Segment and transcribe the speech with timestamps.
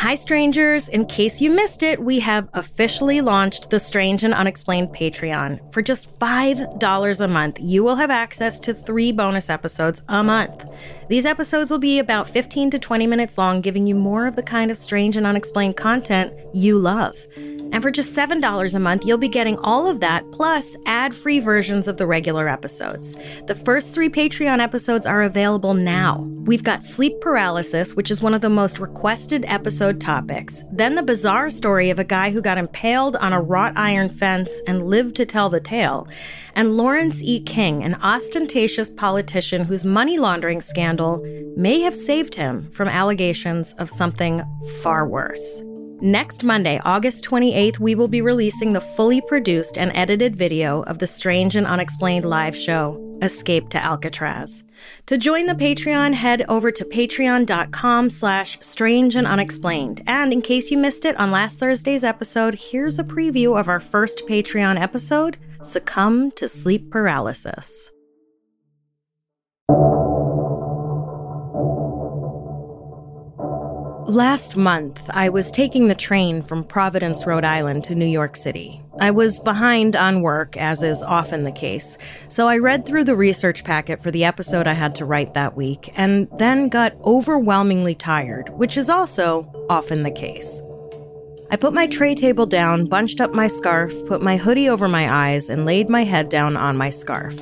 [0.00, 0.88] Hi, strangers.
[0.88, 5.60] In case you missed it, we have officially launched the Strange and Unexplained Patreon.
[5.74, 10.64] For just $5 a month, you will have access to three bonus episodes a month.
[11.10, 14.42] These episodes will be about 15 to 20 minutes long, giving you more of the
[14.42, 17.14] kind of strange and unexplained content you love.
[17.72, 21.40] And for just $7 a month, you'll be getting all of that plus ad free
[21.40, 23.14] versions of the regular episodes.
[23.46, 26.26] The first three Patreon episodes are available now.
[26.44, 31.02] We've got sleep paralysis, which is one of the most requested episode topics, then the
[31.02, 35.14] bizarre story of a guy who got impaled on a wrought iron fence and lived
[35.16, 36.08] to tell the tale,
[36.54, 37.40] and Lawrence E.
[37.40, 41.24] King, an ostentatious politician whose money laundering scandal
[41.56, 44.40] may have saved him from allegations of something
[44.82, 45.62] far worse.
[46.02, 50.98] Next Monday, August 28th, we will be releasing the fully produced and edited video of
[50.98, 54.64] the strange and unexplained live show, Escape to Alcatraz.
[55.06, 60.02] To join the Patreon, head over to patreon.com slash strange and unexplained.
[60.06, 63.80] And in case you missed it on last Thursday's episode, here's a preview of our
[63.80, 67.90] first Patreon episode, Succumb to Sleep Paralysis.
[74.10, 78.82] Last month, I was taking the train from Providence, Rhode Island to New York City.
[78.98, 83.14] I was behind on work, as is often the case, so I read through the
[83.14, 87.94] research packet for the episode I had to write that week, and then got overwhelmingly
[87.94, 90.60] tired, which is also often the case.
[91.52, 95.28] I put my tray table down, bunched up my scarf, put my hoodie over my
[95.28, 97.38] eyes, and laid my head down on my scarf.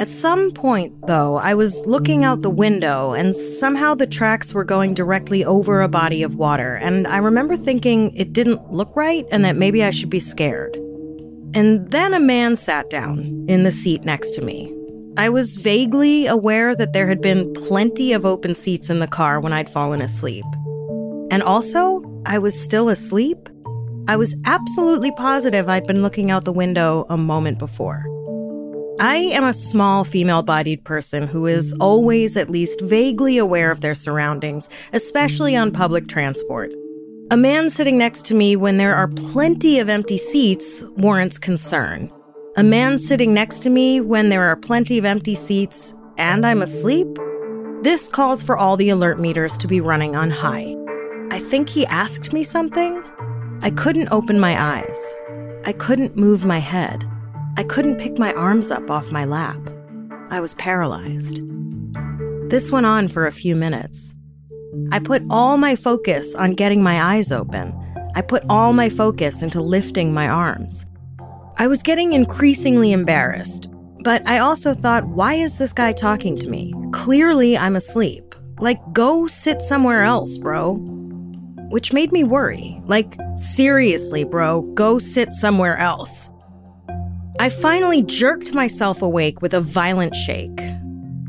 [0.00, 4.64] At some point, though, I was looking out the window, and somehow the tracks were
[4.64, 9.26] going directly over a body of water, and I remember thinking it didn't look right
[9.30, 10.74] and that maybe I should be scared.
[11.52, 14.74] And then a man sat down in the seat next to me.
[15.18, 19.38] I was vaguely aware that there had been plenty of open seats in the car
[19.38, 20.46] when I'd fallen asleep.
[21.30, 23.50] And also, I was still asleep.
[24.08, 28.09] I was absolutely positive I'd been looking out the window a moment before.
[29.00, 33.80] I am a small female bodied person who is always at least vaguely aware of
[33.80, 36.70] their surroundings, especially on public transport.
[37.30, 42.12] A man sitting next to me when there are plenty of empty seats warrants concern.
[42.58, 46.60] A man sitting next to me when there are plenty of empty seats and I'm
[46.60, 47.08] asleep?
[47.80, 50.76] This calls for all the alert meters to be running on high.
[51.30, 53.02] I think he asked me something.
[53.62, 55.14] I couldn't open my eyes.
[55.64, 57.09] I couldn't move my head.
[57.56, 59.58] I couldn't pick my arms up off my lap.
[60.30, 61.42] I was paralyzed.
[62.48, 64.14] This went on for a few minutes.
[64.92, 67.74] I put all my focus on getting my eyes open.
[68.14, 70.86] I put all my focus into lifting my arms.
[71.58, 73.68] I was getting increasingly embarrassed,
[74.02, 76.72] but I also thought, why is this guy talking to me?
[76.92, 78.34] Clearly, I'm asleep.
[78.60, 80.74] Like, go sit somewhere else, bro.
[81.70, 82.80] Which made me worry.
[82.86, 86.30] Like, seriously, bro, go sit somewhere else.
[87.40, 90.60] I finally jerked myself awake with a violent shake.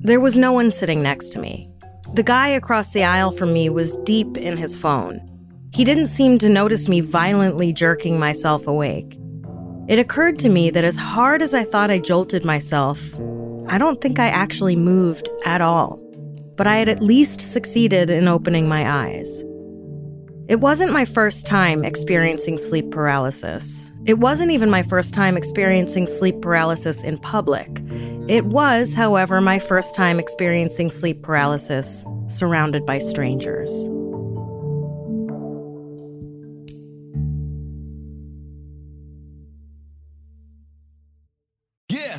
[0.01, 1.69] There was no one sitting next to me.
[2.15, 5.21] The guy across the aisle from me was deep in his phone.
[5.71, 9.17] He didn't seem to notice me violently jerking myself awake.
[9.87, 12.99] It occurred to me that as hard as I thought I jolted myself,
[13.69, 15.97] I don't think I actually moved at all.
[16.57, 19.45] But I had at least succeeded in opening my eyes.
[20.51, 23.89] It wasn't my first time experiencing sleep paralysis.
[24.05, 27.81] It wasn't even my first time experiencing sleep paralysis in public.
[28.27, 33.71] It was, however, my first time experiencing sleep paralysis surrounded by strangers.